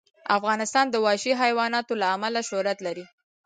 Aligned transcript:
افغانستان 0.37 0.85
د 0.89 0.95
وحشي 1.05 1.33
حیوانات 1.41 1.85
له 2.01 2.07
امله 2.15 2.41
شهرت 2.49 2.77
لري. 2.87 3.05